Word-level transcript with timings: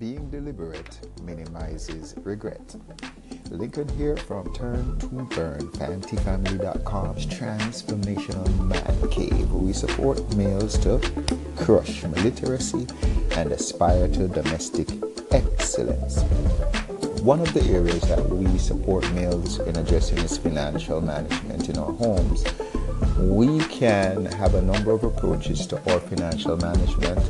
Being 0.00 0.30
deliberate 0.30 0.98
minimizes 1.24 2.14
regret. 2.22 2.74
Lincoln 3.50 3.86
here 3.98 4.16
from 4.16 4.50
Turn 4.54 4.98
to 4.98 5.06
Burn, 5.08 5.60
FamilyFamily.com's 5.72 7.26
transformational 7.26 8.48
man 8.66 9.10
cave. 9.10 9.52
We 9.52 9.74
support 9.74 10.34
males 10.34 10.78
to 10.78 11.00
crush 11.54 12.02
illiteracy 12.02 12.86
and 13.32 13.52
aspire 13.52 14.08
to 14.08 14.26
domestic 14.26 14.88
excellence. 15.32 16.22
One 17.20 17.40
of 17.40 17.52
the 17.52 17.64
areas 17.64 18.00
that 18.08 18.26
we 18.26 18.56
support 18.56 19.04
males 19.12 19.58
in 19.58 19.76
addressing 19.76 20.16
is 20.20 20.38
financial 20.38 21.02
management 21.02 21.68
in 21.68 21.76
our 21.76 21.92
homes. 21.92 22.42
We 23.18 23.58
can 23.66 24.24
have 24.24 24.54
a 24.54 24.62
number 24.62 24.92
of 24.92 25.04
approaches 25.04 25.66
to 25.66 25.92
our 25.92 26.00
financial 26.00 26.56
management. 26.56 27.20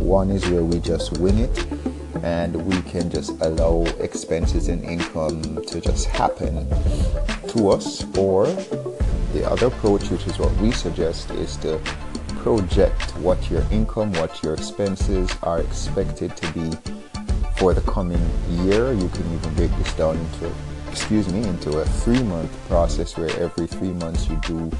One 0.00 0.30
is 0.30 0.44
where 0.48 0.64
we 0.64 0.80
just 0.80 1.18
wing 1.18 1.38
it 1.38 1.85
and 2.24 2.54
we 2.66 2.80
can 2.82 3.10
just 3.10 3.30
allow 3.40 3.84
expenses 4.00 4.68
and 4.68 4.84
income 4.84 5.64
to 5.66 5.80
just 5.80 6.06
happen 6.06 6.68
to 7.48 7.68
us. 7.70 8.04
Or 8.16 8.46
the 9.32 9.44
other 9.48 9.66
approach 9.66 10.10
which 10.10 10.26
is 10.26 10.38
what 10.38 10.54
we 10.56 10.72
suggest 10.72 11.30
is 11.32 11.56
to 11.58 11.78
project 12.42 13.10
what 13.18 13.50
your 13.50 13.64
income 13.70 14.12
what 14.14 14.42
your 14.42 14.54
expenses 14.54 15.30
are 15.42 15.60
expected 15.60 16.36
to 16.36 16.52
be 16.52 16.70
for 17.56 17.74
the 17.74 17.80
coming 17.82 18.24
year. 18.64 18.92
You 18.92 19.08
can 19.08 19.34
even 19.34 19.54
break 19.54 19.70
this 19.78 19.92
down 19.94 20.16
into 20.16 20.52
excuse 20.96 21.30
me 21.30 21.46
into 21.46 21.78
a 21.78 21.84
three 21.84 22.22
month 22.22 22.50
process 22.68 23.18
where 23.18 23.28
every 23.38 23.66
three 23.66 23.92
months 23.92 24.28
you 24.28 24.36
do 24.46 24.70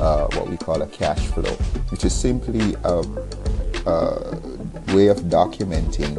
uh, 0.00 0.26
what 0.34 0.48
we 0.48 0.56
call 0.56 0.82
a 0.82 0.86
cash 0.88 1.26
flow 1.28 1.52
which 1.90 2.04
is 2.04 2.12
simply 2.12 2.74
a, 2.82 3.04
a 3.86 4.40
way 4.94 5.06
of 5.06 5.18
documenting 5.30 6.16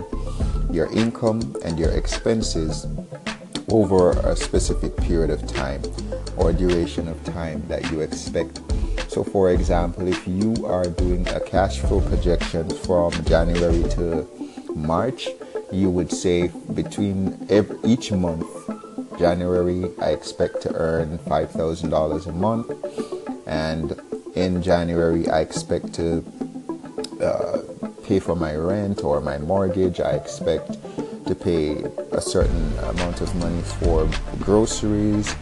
your 0.71 0.91
income 0.91 1.55
and 1.63 1.77
your 1.77 1.91
expenses 1.91 2.87
over 3.69 4.11
a 4.11 4.35
specific 4.35 4.95
period 4.97 5.29
of 5.29 5.45
time 5.47 5.81
or 6.37 6.51
duration 6.53 7.07
of 7.07 7.23
time 7.23 7.63
that 7.67 7.89
you 7.91 8.01
expect. 8.01 8.59
So, 9.07 9.23
for 9.23 9.51
example, 9.51 10.07
if 10.07 10.25
you 10.27 10.65
are 10.65 10.85
doing 10.85 11.27
a 11.29 11.39
cash 11.39 11.79
flow 11.79 12.01
projection 12.01 12.69
from 12.69 13.11
January 13.25 13.83
to 13.91 14.27
March, 14.75 15.27
you 15.71 15.89
would 15.89 16.11
say 16.11 16.47
between 16.73 17.45
every, 17.49 17.77
each 17.83 18.11
month, 18.11 18.47
January, 19.17 19.91
I 20.01 20.09
expect 20.11 20.61
to 20.63 20.73
earn 20.73 21.17
$5,000 21.19 22.27
a 22.27 22.31
month, 22.31 22.71
and 23.45 23.99
in 24.35 24.61
January, 24.61 25.29
I 25.29 25.41
expect 25.41 25.93
to 25.95 26.23
uh, 27.21 27.59
pay 28.03 28.19
for 28.19 28.35
my 28.35 28.55
rent 28.55 29.03
or 29.03 29.21
my 29.21 29.37
mortgage. 29.37 29.99
I 29.99 30.11
expect 30.11 30.77
to 31.27 31.35
pay 31.35 31.83
a 32.11 32.21
certain 32.21 32.77
amount 32.79 33.21
of 33.21 33.33
money 33.35 33.61
for 33.61 34.09
groceries. 34.39 35.35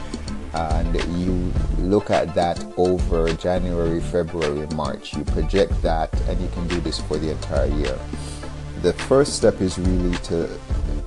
And 0.54 0.96
you 1.20 1.54
look 1.78 2.10
at 2.10 2.34
that 2.36 2.64
over 2.78 3.32
January, 3.34 4.02
February, 4.02 4.68
March. 4.76 5.14
You 5.14 5.24
project 5.24 5.82
that, 5.84 6.14
and 6.28 6.40
you 6.42 6.48
can 6.50 6.68
do 6.68 6.80
this 6.82 7.00
for 7.00 7.18
the 7.18 7.32
entire 7.32 7.68
year. 7.68 7.98
The 8.82 8.94
first 8.94 9.36
step 9.36 9.62
is 9.62 9.78
really 9.78 10.18
to 10.18 10.50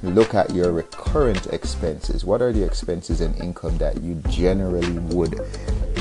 look 0.02 0.34
at 0.34 0.54
your 0.54 0.72
recurrent 0.72 1.46
expenses. 1.46 2.24
What 2.24 2.42
are 2.42 2.52
the 2.52 2.62
expenses 2.64 3.20
and 3.20 3.36
income 3.40 3.78
that 3.78 4.02
you 4.02 4.14
generally 4.28 4.98
would 5.14 5.40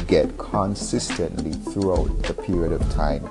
get 0.08 0.38
consistently 0.38 1.54
throughout 1.54 2.24
the 2.24 2.34
period 2.34 2.74
of 2.74 2.82
time? 2.92 3.30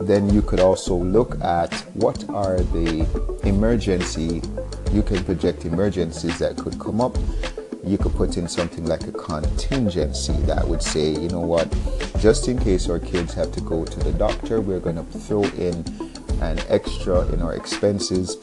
Then 0.00 0.32
you 0.32 0.42
could 0.42 0.60
also 0.60 0.94
look 0.94 1.40
at 1.42 1.72
what 1.94 2.28
are 2.30 2.58
the 2.58 3.06
emergency 3.44 4.42
you 4.92 5.02
can 5.02 5.22
project 5.24 5.64
emergencies 5.64 6.38
that 6.38 6.56
could 6.56 6.78
come 6.78 7.00
up. 7.00 7.16
You 7.84 7.98
could 7.98 8.14
put 8.14 8.36
in 8.36 8.48
something 8.48 8.84
like 8.84 9.06
a 9.06 9.12
contingency 9.12 10.32
that 10.42 10.66
would 10.66 10.82
say 10.82 11.10
you 11.10 11.28
know 11.28 11.40
what 11.40 11.72
just 12.18 12.48
in 12.48 12.58
case 12.58 12.88
our 12.88 12.98
kids 12.98 13.32
have 13.34 13.52
to 13.52 13.60
go 13.60 13.84
to 13.84 14.00
the 14.00 14.12
doctor 14.12 14.60
we're 14.60 14.80
going 14.80 14.96
to 14.96 15.04
throw 15.20 15.44
in 15.44 15.84
an 16.40 16.58
extra 16.68 17.26
in 17.28 17.42
our 17.42 17.54
expenses 17.54 18.36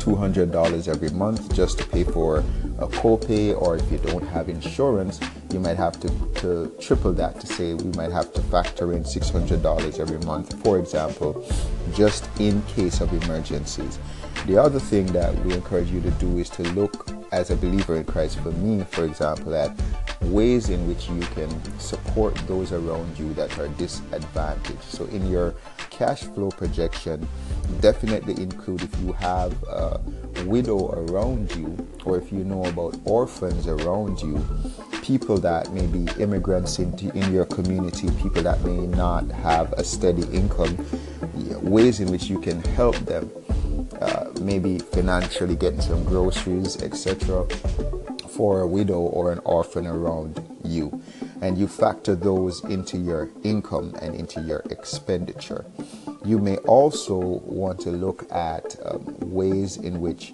$200 0.00 0.88
every 0.88 1.10
month 1.10 1.54
just 1.54 1.78
to 1.78 1.84
pay 1.86 2.04
for 2.04 2.38
a 2.78 2.88
copay, 2.88 3.54
or 3.60 3.76
if 3.76 3.92
you 3.92 3.98
don't 3.98 4.26
have 4.28 4.48
insurance, 4.48 5.20
you 5.52 5.60
might 5.60 5.76
have 5.76 6.00
to, 6.00 6.08
to 6.36 6.74
triple 6.80 7.12
that 7.12 7.38
to 7.40 7.46
say 7.46 7.74
we 7.74 7.92
might 7.92 8.10
have 8.10 8.32
to 8.32 8.40
factor 8.42 8.92
in 8.92 9.04
$600 9.04 10.00
every 10.00 10.18
month, 10.26 10.60
for 10.62 10.78
example, 10.78 11.46
just 11.94 12.28
in 12.40 12.62
case 12.62 13.00
of 13.00 13.12
emergencies. 13.22 13.98
The 14.46 14.56
other 14.56 14.80
thing 14.80 15.06
that 15.12 15.34
we 15.44 15.52
encourage 15.52 15.90
you 15.90 16.00
to 16.00 16.10
do 16.12 16.38
is 16.38 16.48
to 16.50 16.62
look 16.72 17.10
as 17.30 17.50
a 17.50 17.56
believer 17.56 17.96
in 17.96 18.04
Christ, 18.04 18.38
for 18.40 18.52
me, 18.52 18.82
for 18.84 19.04
example, 19.04 19.54
at 19.54 19.78
ways 20.22 20.68
in 20.68 20.86
which 20.86 21.08
you 21.08 21.20
can 21.34 21.50
support 21.78 22.34
those 22.46 22.72
around 22.72 23.18
you 23.18 23.32
that 23.34 23.58
are 23.58 23.68
disadvantaged. 23.68 24.82
So, 24.82 25.06
in 25.06 25.26
your 25.30 25.54
cash 25.90 26.20
flow 26.20 26.50
projection, 26.50 27.26
definitely 27.80 28.42
include 28.42 28.82
if 28.82 29.00
you 29.00 29.12
have 29.12 29.52
a 29.64 30.00
widow 30.46 30.90
around 30.92 31.54
you 31.56 31.76
or 32.04 32.18
if 32.18 32.32
you 32.32 32.44
know 32.44 32.64
about 32.64 32.98
orphans 33.04 33.66
around 33.66 34.20
you, 34.20 34.42
people 35.02 35.38
that 35.38 35.72
may 35.72 35.86
be 35.86 36.06
immigrants 36.20 36.78
into 36.78 37.10
in 37.16 37.32
your 37.32 37.44
community, 37.44 38.08
people 38.22 38.42
that 38.42 38.62
may 38.64 38.86
not 38.86 39.28
have 39.30 39.72
a 39.74 39.84
steady 39.84 40.22
income, 40.34 40.76
ways 41.62 42.00
in 42.00 42.10
which 42.10 42.24
you 42.24 42.38
can 42.40 42.62
help 42.62 42.96
them. 42.96 43.30
Uh, 44.00 44.30
maybe 44.40 44.78
financially 44.78 45.54
getting 45.54 45.80
some 45.80 46.02
groceries, 46.04 46.82
etc., 46.82 47.46
for 48.40 48.62
a 48.62 48.66
widow 48.66 49.00
or 49.00 49.30
an 49.30 49.38
orphan 49.44 49.86
around 49.86 50.40
you. 50.64 51.02
And 51.42 51.58
you 51.58 51.68
factor 51.68 52.14
those 52.14 52.64
into 52.64 52.96
your 52.96 53.28
income 53.42 53.94
and 54.00 54.14
into 54.14 54.40
your 54.40 54.60
expenditure. 54.70 55.66
You 56.24 56.38
may 56.38 56.56
also 56.64 57.18
want 57.18 57.80
to 57.80 57.90
look 57.90 58.26
at 58.32 58.76
um, 58.86 59.14
ways 59.20 59.76
in 59.76 60.00
which 60.00 60.32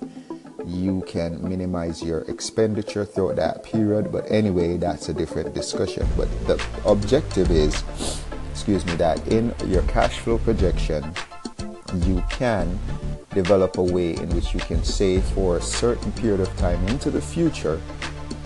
you 0.65 1.03
can 1.09 1.43
minimize 1.49 2.01
your 2.01 2.21
expenditure 2.31 3.05
throughout 3.05 3.35
that 3.37 3.65
period. 3.65 4.13
But 4.13 4.31
anyway, 4.31 4.77
that's 4.77 5.09
a 5.09 5.13
different 5.13 5.53
discussion. 5.53 6.07
But 6.17 6.29
the 6.47 6.65
objective 6.85 7.51
is, 7.51 7.83
excuse 8.53 8.87
me, 8.87 8.95
that 9.03 9.19
in 9.27 9.53
your 9.67 9.83
cash 9.89 10.21
flow 10.21 10.39
projection, 10.39 11.13
you 12.05 12.23
can 12.31 12.79
develop 13.37 13.77
a 13.77 13.83
way 13.83 14.17
in 14.17 14.29
which 14.31 14.55
you 14.55 14.61
can 14.61 14.83
save 14.83 15.23
for 15.37 15.59
a 15.59 15.63
certain 15.63 16.11
period 16.13 16.41
of 16.41 16.51
time 16.57 16.81
into 16.89 17.11
the 17.11 17.21
future 17.21 17.79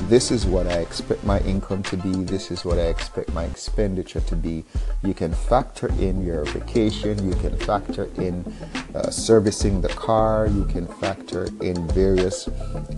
this 0.08 0.30
is 0.30 0.46
what 0.46 0.66
I 0.66 0.78
expect 0.78 1.22
my 1.24 1.38
income 1.40 1.82
to 1.84 1.96
be, 1.96 2.10
this 2.24 2.50
is 2.50 2.64
what 2.64 2.78
I 2.78 2.86
expect 2.86 3.32
my 3.32 3.44
expenditure 3.44 4.20
to 4.20 4.34
be. 4.34 4.64
You 5.04 5.14
can 5.14 5.32
factor 5.32 5.88
in 6.00 6.24
your 6.24 6.44
vacation, 6.46 7.28
you 7.28 7.36
can 7.36 7.56
factor 7.58 8.08
in 8.16 8.52
uh, 8.94 9.10
servicing 9.10 9.80
the 9.80 9.88
car, 9.90 10.48
you 10.48 10.64
can 10.64 10.86
factor 10.86 11.48
in 11.60 11.86
various 11.88 12.48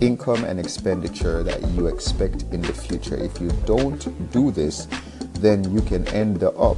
income 0.01 0.43
and 0.45 0.59
expenditure 0.59 1.43
that 1.43 1.61
you 1.69 1.87
expect 1.87 2.43
in 2.51 2.61
the 2.61 2.73
future. 2.73 3.15
If 3.15 3.39
you 3.39 3.49
don't 3.65 4.31
do 4.31 4.49
this, 4.49 4.87
then 5.33 5.71
you 5.71 5.81
can 5.81 6.07
end 6.07 6.43
up 6.43 6.77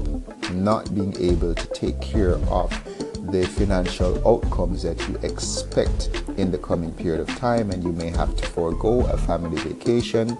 not 0.51 0.93
being 0.93 1.15
able 1.17 1.55
to 1.55 1.67
take 1.67 2.01
care 2.01 2.35
of 2.49 3.04
the 3.31 3.45
financial 3.45 4.15
outcomes 4.27 4.83
that 4.83 4.99
you 5.07 5.15
expect 5.23 6.09
in 6.37 6.51
the 6.51 6.57
coming 6.57 6.91
period 6.93 7.21
of 7.21 7.27
time, 7.37 7.71
and 7.71 7.83
you 7.83 7.91
may 7.91 8.09
have 8.09 8.35
to 8.35 8.45
forego 8.47 9.05
a 9.07 9.17
family 9.17 9.57
vacation. 9.61 10.37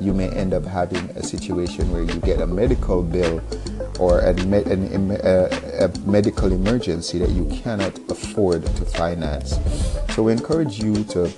You 0.00 0.12
may 0.12 0.28
end 0.30 0.54
up 0.54 0.64
having 0.64 1.10
a 1.10 1.22
situation 1.22 1.90
where 1.92 2.02
you 2.02 2.20
get 2.20 2.40
a 2.40 2.46
medical 2.46 3.02
bill 3.02 3.42
or 3.98 4.20
a, 4.20 4.30
an, 4.30 5.10
a, 5.10 5.84
a 5.84 5.98
medical 6.06 6.52
emergency 6.52 7.18
that 7.18 7.30
you 7.30 7.46
cannot 7.46 7.96
afford 8.10 8.64
to 8.64 8.84
finance. 8.84 9.58
So, 10.14 10.22
we 10.24 10.32
encourage 10.32 10.78
you 10.78 11.04
to 11.04 11.30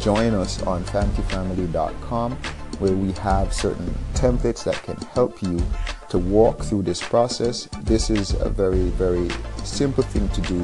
join 0.00 0.34
us 0.34 0.62
on 0.62 0.84
FamilyFamily.com 0.84 2.36
where 2.78 2.92
we 2.92 3.12
have 3.12 3.52
certain 3.52 3.94
templates 4.14 4.64
that 4.64 4.82
can 4.82 4.96
help 5.14 5.40
you 5.40 5.62
to 6.12 6.18
walk 6.18 6.60
through 6.60 6.82
this 6.82 7.00
process. 7.00 7.64
This 7.84 8.10
is 8.10 8.32
a 8.34 8.50
very, 8.50 8.90
very 9.00 9.30
simple 9.64 10.04
thing 10.04 10.28
to 10.28 10.42
do 10.42 10.60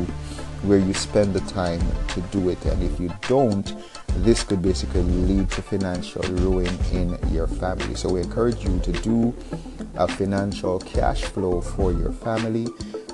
where 0.68 0.78
you 0.78 0.92
spend 0.92 1.32
the 1.32 1.40
time 1.52 1.80
to 2.08 2.20
do 2.30 2.50
it. 2.50 2.62
And 2.66 2.82
if 2.82 3.00
you 3.00 3.10
don't, 3.28 3.74
this 4.18 4.42
could 4.42 4.60
basically 4.60 5.00
lead 5.00 5.50
to 5.52 5.62
financial 5.62 6.20
ruin 6.44 6.68
in 6.92 7.18
your 7.32 7.46
family. 7.46 7.94
So 7.94 8.10
we 8.10 8.20
encourage 8.20 8.62
you 8.62 8.78
to 8.80 8.92
do 8.92 9.34
a 9.94 10.06
financial 10.06 10.80
cash 10.80 11.22
flow 11.22 11.62
for 11.62 11.92
your 11.92 12.12
family 12.12 12.66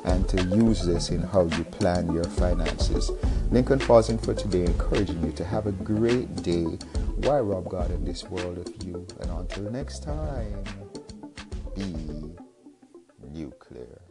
and 0.05 0.29
to 0.31 0.43
use 0.43 0.85
this 0.85 1.11
in 1.11 1.23
how 1.23 1.45
you 1.45 1.63
plan 1.63 2.13
your 2.13 2.25
finances. 2.25 3.13
Lincoln 3.53 3.79
pausing 3.79 4.19
for 4.19 4.35
today, 4.35 4.65
encouraging 4.65 5.25
you 5.25 5.31
to 5.31 5.45
have 5.45 5.69
a 5.69 5.73
great 5.73 6.35
day. 6.43 6.65
Why 7.15 7.39
rob 7.39 7.69
God 7.69 7.93
in 7.93 8.05
this 8.05 8.25
world 8.25 8.59
of 8.59 8.85
you? 8.85 9.07
And 9.21 9.31
until 9.31 9.71
next 9.71 10.03
time 10.03 10.65
be 11.75 12.37
nuclear. 13.33 14.04